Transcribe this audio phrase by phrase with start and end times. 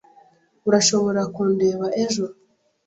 [0.67, 2.25] Urashobora kundeba ejo.